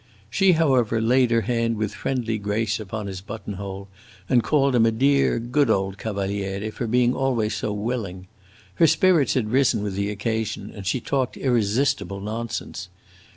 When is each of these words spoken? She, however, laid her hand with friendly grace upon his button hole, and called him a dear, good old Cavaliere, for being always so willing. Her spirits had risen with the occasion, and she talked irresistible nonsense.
She, 0.31 0.53
however, 0.53 0.99
laid 0.99 1.29
her 1.29 1.41
hand 1.41 1.77
with 1.77 1.93
friendly 1.93 2.39
grace 2.39 2.79
upon 2.79 3.05
his 3.05 3.21
button 3.21 3.53
hole, 3.53 3.87
and 4.27 4.41
called 4.43 4.73
him 4.73 4.87
a 4.87 4.91
dear, 4.91 5.37
good 5.37 5.69
old 5.69 5.99
Cavaliere, 5.99 6.71
for 6.71 6.87
being 6.87 7.13
always 7.13 7.53
so 7.53 7.71
willing. 7.71 8.25
Her 8.81 8.87
spirits 8.87 9.35
had 9.35 9.51
risen 9.51 9.83
with 9.83 9.93
the 9.93 10.09
occasion, 10.09 10.71
and 10.73 10.87
she 10.87 11.01
talked 11.01 11.37
irresistible 11.37 12.19
nonsense. 12.19 12.89